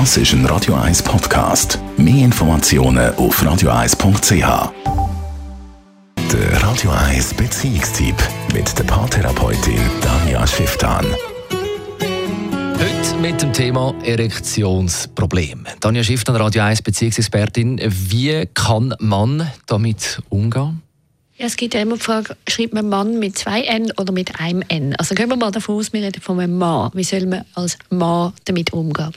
Das 0.00 0.16
ist 0.16 0.32
ein 0.32 0.44
Radio 0.46 0.74
1 0.74 1.04
Podcast. 1.04 1.78
Mehr 1.96 2.24
Informationen 2.24 3.14
auf 3.14 3.40
radio1.ch. 3.40 4.72
Der 6.32 6.62
Radio 6.64 6.90
1 6.90 7.34
Beziehungstyp 7.34 8.16
mit 8.52 8.76
der 8.76 8.82
Paartherapeutin 8.82 9.78
Danja 10.02 10.44
Schifftan. 10.48 11.06
Heute 12.72 13.16
mit 13.22 13.40
dem 13.40 13.52
Thema 13.52 13.94
Erektionsproblem. 14.02 15.64
Danja 15.78 16.02
Schifftan, 16.02 16.34
Radio 16.34 16.64
1 16.64 16.82
Beziehungsexpertin. 16.82 17.80
Wie 17.86 18.48
kann 18.52 18.96
man 18.98 19.48
damit 19.68 20.20
umgehen? 20.28 20.82
Es 21.46 21.56
gibt 21.56 21.74
immer 21.74 21.96
die 21.96 22.02
Frage, 22.02 22.38
schreibt 22.48 22.72
man 22.72 22.88
Mann 22.88 23.18
mit 23.18 23.36
zwei 23.36 23.60
N 23.64 23.92
oder 23.98 24.14
mit 24.14 24.40
einem 24.40 24.62
N? 24.68 24.96
Also 24.96 25.14
gehen 25.14 25.28
wir 25.28 25.36
mal 25.36 25.50
davon 25.50 25.76
aus, 25.76 25.92
wir 25.92 26.00
reden 26.00 26.22
von 26.22 26.40
einem 26.40 26.56
Mann. 26.56 26.90
Wie 26.94 27.04
soll 27.04 27.26
man 27.26 27.44
als 27.52 27.76
Mann 27.90 28.32
damit 28.46 28.72
umgehen? 28.72 29.12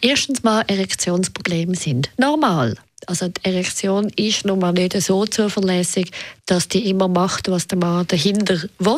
Erstens 0.00 0.44
mal, 0.44 0.62
Erektionsprobleme 0.68 1.74
sind 1.74 2.10
normal. 2.18 2.76
Also 3.08 3.26
die 3.26 3.44
Erektion 3.44 4.10
ist 4.14 4.44
nun 4.44 4.60
mal 4.60 4.72
nicht 4.72 4.92
so 5.02 5.26
zuverlässig, 5.26 6.12
dass 6.46 6.68
die 6.68 6.88
immer 6.88 7.08
macht, 7.08 7.50
was 7.50 7.66
der 7.66 7.78
Mann 7.78 8.06
dahinter 8.06 8.62
will, 8.78 8.96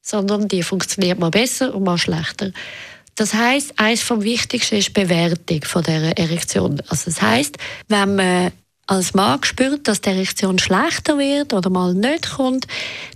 sondern 0.00 0.46
die 0.46 0.62
funktioniert 0.62 1.18
mal 1.18 1.32
besser 1.32 1.74
und 1.74 1.82
mal 1.82 1.98
schlechter. 1.98 2.52
Das 3.16 3.34
heißt, 3.34 3.80
eines 3.80 4.02
vom 4.02 4.22
Wichtigsten 4.22 4.76
ist 4.76 4.88
die 4.96 5.02
Bewertung 5.02 5.64
von 5.64 5.82
der 5.82 6.16
Erektion. 6.16 6.80
Also 6.86 7.06
das 7.06 7.20
heißt, 7.20 7.56
wenn 7.88 8.14
man 8.14 8.52
als 8.88 9.14
Mann 9.14 9.42
spürt, 9.42 9.88
dass 9.88 10.00
die 10.00 10.10
Erektion 10.10 10.60
schlechter 10.60 11.18
wird 11.18 11.52
oder 11.52 11.70
mal 11.70 11.92
nicht 11.92 12.36
kommt, 12.36 12.68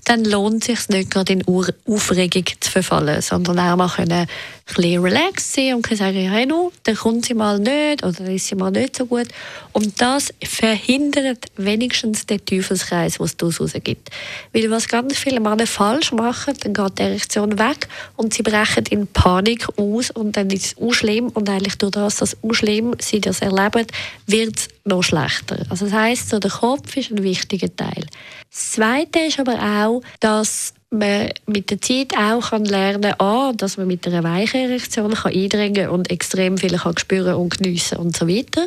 dann 0.05 0.25
lohnt 0.25 0.69
es 0.69 0.85
sich 0.85 0.89
nicht 0.89 1.11
gerade 1.13 1.35
in 1.35 1.47
Aufregung 1.47 2.45
zu 2.59 2.71
verfallen, 2.71 3.23
sondern 3.23 3.59
auch 3.61 3.77
mal 3.77 3.89
können 3.89 4.13
ein 4.13 4.27
bisschen 4.67 5.03
relaxed 5.03 5.53
sein 5.53 5.75
und 5.75 5.83
können 5.83 5.99
sagen, 5.99 6.29
hey, 6.29 6.47
no, 6.47 6.73
dann 6.83 6.97
kommt 6.97 7.27
sie 7.27 7.35
mal 7.35 7.61
nicht 7.61 8.03
oder 8.03 8.29
ist 8.29 8.49
sie 8.49 8.57
mal 8.57 8.73
nicht 8.73 8.97
so 8.97 9.07
gut. 9.07 9.29
Und 9.73 10.01
das 10.01 10.35
verhindert 10.43 11.47
wenigstens 11.57 12.27
den 12.27 12.45
Teufelskreis, 12.45 13.19
den 13.19 13.27
es 13.27 13.37
daraus 13.37 13.73
gibt. 13.85 14.11
Weil 14.53 14.71
was 14.73 14.89
ganz 14.89 15.19
viele 15.19 15.39
Männer 15.39 15.69
falsch 15.69 16.11
machen, 16.11 16.55
dann 16.63 16.75
geht 16.75 16.99
die 16.99 17.03
Erektion 17.03 17.59
weg 17.61 17.87
und 18.17 18.35
sie 18.35 18.43
brechen 18.43 18.87
in 18.91 19.07
Panik 19.07 19.69
aus 19.77 20.11
und 20.11 20.37
dann 20.37 20.51
ist 20.51 20.67
es 20.67 20.79
auch 20.79 20.93
schlimm 20.93 21.29
und 21.29 21.49
eigentlich 21.49 21.79
durch 21.79 21.93
das, 21.93 22.17
dass 22.17 22.37
auch 22.43 22.55
schlimm 22.55 22.95
sie 22.99 23.21
das 23.21 23.41
erleben, 23.41 23.87
wird 24.27 24.59
es 24.59 24.69
noch 24.91 25.03
schlechter. 25.03 25.65
Also 25.71 25.87
das 25.87 25.95
heisst, 25.95 26.29
so 26.29 26.39
der 26.39 26.51
Kopf 26.51 26.97
ist 26.97 27.11
ein 27.11 27.23
wichtiger 27.23 27.75
Teil. 27.75 28.05
Das 28.51 28.73
Zweite 28.73 29.21
ist 29.21 29.41
aber 29.41 29.55
auch, 29.55 30.03
dass 30.21 30.75
man 30.91 31.31
mit 31.47 31.71
der 31.71 31.81
Zeit 31.81 32.17
auch 32.19 32.51
kann 32.51 32.65
lernen 32.65 33.15
kann, 33.17 33.57
dass 33.57 33.77
man 33.77 33.87
mit 33.87 34.07
einer 34.07 34.25
weichen 34.25 34.61
Erektion 34.61 35.15
kann 35.15 35.33
eindringen 35.33 35.89
und 35.89 36.11
extrem 36.11 36.59
viel 36.59 36.77
kann 36.77 36.99
spüren 36.99 37.37
und 37.37 37.59
geniessen 37.59 37.99
und 37.99 38.17
so 38.17 38.29
weiter. 38.29 38.67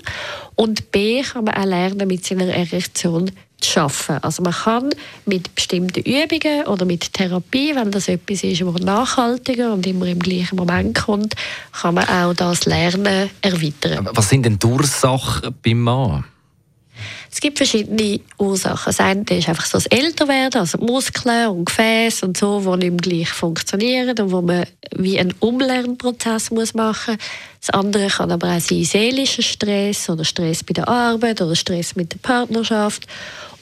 Und 0.55 0.91
B 0.91 1.21
kann 1.21 1.45
man 1.45 1.55
auch 1.55 1.65
lernen, 1.65 2.07
mit 2.07 2.25
seiner 2.25 2.47
Erektion 2.47 3.31
schaffen. 3.65 4.17
Also 4.21 4.43
man 4.43 4.53
kann 4.53 4.89
mit 5.25 5.53
bestimmten 5.55 6.01
Übungen 6.01 6.65
oder 6.67 6.85
mit 6.85 7.13
Therapie, 7.13 7.75
wenn 7.75 7.91
das 7.91 8.07
etwas 8.07 8.43
ist, 8.43 8.65
was 8.65 8.81
nachhaltiger 8.81 9.73
und 9.73 9.85
immer 9.85 10.05
im 10.07 10.19
gleichen 10.19 10.55
Moment 10.55 10.95
kommt, 10.95 11.35
kann 11.71 11.95
man 11.95 12.07
auch 12.07 12.33
das 12.33 12.65
Lernen 12.65 13.29
erweitern. 13.41 14.09
Was 14.13 14.29
sind 14.29 14.43
denn 14.45 14.59
die 14.59 14.67
Ursachen 14.67 15.55
beim 15.63 15.79
Mann? 15.79 16.25
Es 17.31 17.41
gibt 17.41 17.57
verschiedene 17.57 18.19
Ursachen. 18.37 18.85
Das 18.85 18.99
eine 18.99 19.23
ist 19.23 19.49
einfach 19.49 19.65
so 19.65 19.77
das 19.77 19.87
Älterwerden, 19.87 20.61
also 20.61 20.77
Muskeln 20.77 21.47
und 21.47 21.65
Gefäße 21.65 22.27
und 22.27 22.37
so, 22.37 22.59
die 22.59 22.89
nicht 22.89 22.91
mehr 22.91 23.17
gleich 23.17 23.29
funktionieren 23.29 24.15
und 24.19 24.31
wo 24.31 24.41
man 24.43 24.65
wie 24.95 25.19
einen 25.19 25.33
Umlernprozess 25.39 26.51
muss 26.51 26.75
machen 26.75 27.15
muss. 27.15 27.25
Das 27.65 27.69
andere 27.71 28.07
kann 28.07 28.31
aber 28.31 28.55
auch 28.55 28.59
sein 28.59 28.83
seelischer 28.83 29.41
Stress 29.41 30.09
oder 30.11 30.23
Stress 30.23 30.63
bei 30.63 30.73
der 30.73 30.87
Arbeit 30.87 31.41
oder 31.41 31.55
Stress 31.55 31.95
mit 31.95 32.13
der 32.13 32.19
Partnerschaft. 32.19 33.07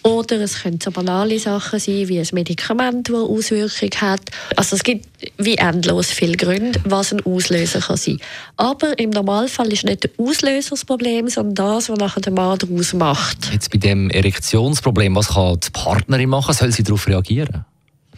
Oder 0.04 0.42
es 0.42 0.64
können 0.64 0.80
so 0.82 0.92
banale 0.92 1.38
Sachen 1.40 1.80
sein, 1.80 2.08
wie 2.08 2.20
ein 2.20 2.28
Medikament, 2.32 3.10
das 3.10 3.16
Auswirkungen 3.16 4.02
hat. 4.02 4.22
Also 4.56 4.76
es 4.76 4.84
gibt 4.84 5.08
wie 5.38 5.56
endlos 5.56 6.08
viele 6.08 6.38
Gründe, 6.38 6.80
was 6.86 7.14
ein 7.14 7.24
Auslöser 7.24 7.80
kann 7.80 7.98
sein 7.98 8.20
Aber 8.58 8.98
im 8.98 9.12
Normalfall 9.12 9.72
ist 9.72 9.84
nicht 9.84 10.04
der 10.04 10.12
Auslöser 10.18 10.72
das 10.72 10.86
Problem, 10.86 11.28
sondern 11.28 11.56
das, 11.56 11.90
was 11.90 12.00
nachher 12.00 12.22
der 12.22 12.34
Mann 12.34 12.58
daraus 12.58 12.94
macht. 12.94 13.52
Jetzt 13.52 13.70
bei 13.72 13.78
dem 13.78 14.10
Erektionsproblem, 14.10 15.16
was 15.16 15.30
kann 15.30 15.60
die 15.60 15.70
Partnerin 15.70 16.30
machen? 16.30 16.54
Soll 16.54 16.72
sie 16.72 16.84
darauf 16.84 17.08
reagieren? 17.08 17.66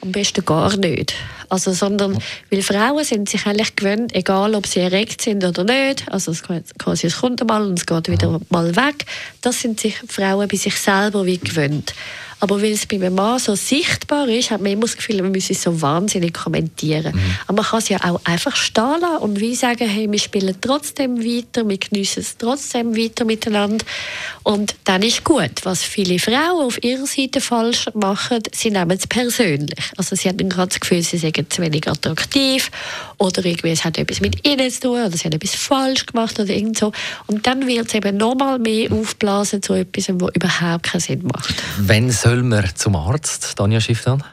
Am 0.04 0.12
besten 0.12 0.44
gar 0.44 0.76
nicht. 0.76 1.14
Also, 1.48 1.72
sondern, 1.72 2.18
weil 2.52 2.62
Frauen 2.62 3.06
sind 3.06 3.30
sich 3.30 3.46
eigentlich 3.46 3.74
gewöhnt, 3.78 4.14
egal 4.14 4.54
ob 4.54 4.68
sie 4.68 4.82
erregt 4.82 5.22
sind 5.22 5.46
oder 5.46 5.64
nicht, 5.64 6.12
also 6.12 6.32
es, 6.32 6.44
quasi, 6.44 7.08
es 7.08 7.22
kommt 7.22 7.40
einmal 7.40 7.66
und 7.66 7.80
es 7.80 7.86
geht 7.86 8.10
wieder 8.10 8.42
mal 8.50 8.76
weg, 8.76 9.06
das 9.40 9.62
sind 9.62 9.80
sich 9.80 9.96
Frauen 10.10 10.50
bei 10.50 10.58
sich 10.58 10.76
selber 10.78 11.26
wie 11.26 11.38
gewöhnt. 11.38 11.94
Aber 12.44 12.62
weil 12.62 12.74
es 12.74 12.86
bei 12.86 12.98
einem 12.98 13.16
Mann 13.16 13.40
so 13.40 13.56
sichtbar 13.56 14.28
ist, 14.28 14.52
hat 14.52 14.60
man 14.60 14.74
immer 14.74 14.82
das 14.82 14.98
Gefühl, 14.98 15.22
man 15.22 15.32
müsse 15.32 15.54
es 15.54 15.64
so 15.64 15.82
wahnsinnig 15.82 16.34
kommentieren. 16.34 17.16
Mhm. 17.16 17.36
Aber 17.48 17.62
man 17.62 17.66
kann 17.66 17.80
es 17.80 17.88
ja 17.88 18.00
auch 18.04 18.20
einfach 18.26 18.58
stehen 18.58 19.00
lassen 19.00 19.18
und 19.20 19.40
wie 19.40 19.56
sagen, 19.56 19.88
hey, 19.88 20.12
wir 20.12 20.20
spielen 20.20 20.54
trotzdem 20.60 21.24
weiter, 21.24 21.66
wir 21.70 21.78
geniessen 21.78 22.20
es 22.20 22.38
trotzdem 22.38 22.98
weiter 22.98 23.24
miteinander. 23.24 23.86
Und 24.44 24.76
dann 24.84 25.04
ist 25.04 25.24
gut. 25.24 25.52
Was 25.64 25.84
viele 25.84 26.20
Frauen 26.20 26.66
auf 26.66 26.84
ihrer 26.84 27.06
Seite 27.06 27.40
falsch 27.40 27.86
machen, 27.94 28.44
sie 28.52 28.72
nehmen 28.72 28.92
es 28.92 29.08
persönlich. 29.08 29.92
Also 29.96 30.18
sie 30.18 30.28
haben 30.28 30.50
gerade 30.50 30.68
das 30.68 30.82
Gefühl, 30.82 31.02
sie 31.02 31.20
seien 31.20 31.50
zu 31.50 31.62
wenig 31.62 31.88
attraktiv 31.88 32.72
oder 33.20 33.46
irgendwie 33.46 33.70
es 33.70 33.86
hat 33.86 33.98
etwas 33.98 34.20
mit 34.20 34.46
ihnen 34.46 34.70
zu 34.70 34.82
tun 34.82 35.00
oder 35.00 35.12
sie 35.12 35.24
haben 35.24 35.32
etwas 35.32 35.56
falsch 35.56 36.08
gemacht 36.08 36.38
oder 36.42 36.54
irgend 36.54 36.78
so. 36.78 36.92
Und 37.28 37.48
dann 37.48 37.68
wird 37.68 37.88
es 37.88 37.94
eben 37.94 38.18
nochmal 38.18 38.60
mehr 38.60 38.92
aufblasen 38.92 39.64
zu 39.64 39.76
etwas, 39.76 40.10
was 40.10 40.36
überhaupt 40.36 40.84
keinen 40.84 41.00
Sinn 41.00 41.24
macht. 41.24 41.56
Wenn 41.78 42.12
soll 42.34 42.44
man 42.44 42.66
zum 42.76 42.96
Arzt, 42.96 43.56
Tanja 43.58 43.80
Schifftan? 43.80 44.24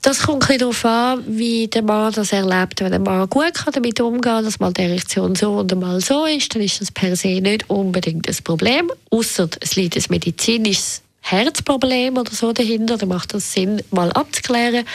Das 0.00 0.22
kommt 0.22 0.48
ein 0.50 0.58
darauf 0.58 0.84
an, 0.86 1.22
wie 1.28 1.68
der 1.68 1.82
Mann 1.82 2.10
das 2.12 2.32
erlebt. 2.32 2.80
Wenn 2.80 2.90
der 2.90 2.98
Mann 2.98 3.28
gut 3.28 3.52
kann 3.52 3.74
damit 3.74 4.00
umgehen 4.00 4.22
kann, 4.22 4.44
dass 4.44 4.58
mal 4.58 4.72
die 4.72 4.82
Erektion 4.82 5.34
so 5.34 5.58
und 5.58 5.78
mal 5.78 6.00
so 6.00 6.24
ist, 6.24 6.54
dann 6.54 6.62
ist 6.62 6.80
das 6.80 6.90
per 6.90 7.14
se 7.14 7.40
nicht 7.42 7.68
unbedingt 7.68 8.26
das 8.26 8.40
Problem. 8.40 8.90
Außer 9.10 9.48
es 9.60 9.76
liegt 9.76 9.96
ein 9.96 10.04
medizinisches 10.08 11.02
Herzproblem 11.20 12.16
oder 12.16 12.32
so 12.32 12.52
dahinter, 12.52 12.96
dann 12.96 13.10
macht 13.10 13.34
das 13.34 13.52
Sinn, 13.52 13.82
mal 13.90 14.10
abzuklären. 14.12 14.86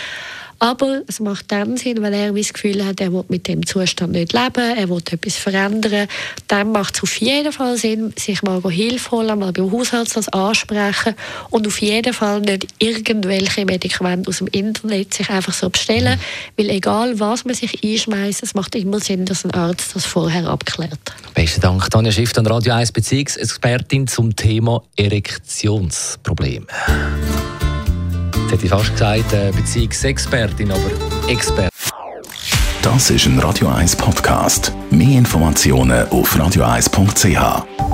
Aber 0.59 1.01
es 1.07 1.19
macht 1.19 1.51
dann 1.51 1.77
Sinn, 1.77 2.01
weil 2.01 2.13
er 2.13 2.31
das 2.31 2.53
Gefühl 2.53 2.83
hat, 2.85 2.99
er 2.99 3.13
will 3.13 3.25
mit 3.27 3.47
dem 3.47 3.65
Zustand 3.65 4.13
nicht 4.13 4.33
leben, 4.33 4.77
er 4.77 4.89
will 4.89 5.01
etwas 5.11 5.35
verändern. 5.35 6.07
Dann 6.47 6.71
macht 6.71 6.95
es 6.95 7.03
auf 7.03 7.15
jeden 7.17 7.51
Fall 7.51 7.77
Sinn, 7.77 8.13
sich 8.17 8.41
mal 8.41 8.61
Hilfe 8.69 9.11
holen, 9.11 9.39
mal 9.39 9.51
beim 9.51 9.71
Hausarzt 9.71 10.17
das 10.17 10.29
ansprechen 10.29 11.15
und 11.49 11.67
auf 11.67 11.79
jeden 11.81 12.13
Fall 12.13 12.41
nicht 12.41 12.67
irgendwelche 12.79 13.65
Medikamente 13.65 14.29
aus 14.29 14.39
dem 14.39 14.47
Internet 14.47 15.13
sich 15.13 15.29
einfach 15.29 15.53
so 15.53 15.69
bestellen, 15.69 16.19
weil 16.57 16.69
egal 16.69 17.19
was 17.19 17.45
man 17.45 17.53
sich 17.53 17.83
einschmeißt, 17.83 18.43
es 18.43 18.53
macht 18.53 18.75
immer 18.75 18.99
Sinn, 18.99 19.25
dass 19.25 19.45
ein 19.45 19.51
Arzt 19.51 19.95
das 19.95 20.05
vorher 20.05 20.47
abklärt. 20.47 20.99
Besten 21.33 21.61
Dank, 21.61 21.89
Tanja 21.89 22.11
Schiff, 22.11 22.31
Radio 22.35 22.73
1 22.73 22.91
Beziehungsexpertin 22.91 24.07
zum 24.07 24.35
Thema 24.35 24.83
Erektionsprobleme. 24.95 26.65
Jetzt 28.47 28.53
hätte 28.53 28.65
ich 28.67 28.71
fast 28.71 28.91
gesagt, 28.93 29.33
äh, 29.33 29.51
Beziehungsexpertin, 29.53 30.71
aber 30.71 30.79
Expert. 31.27 31.69
Das 32.81 33.09
ist 33.09 33.25
ein 33.25 33.37
Radio 33.39 33.67
1 33.67 33.97
Podcast. 33.97 34.71
Mehr 34.89 35.17
Informationen 35.17 36.07
auf 36.07 36.33
radio1.ch. 36.33 37.86